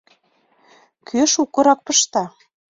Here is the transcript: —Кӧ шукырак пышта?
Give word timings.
—Кӧ 1.07 1.21
шукырак 1.31 1.79
пышта? 1.85 2.23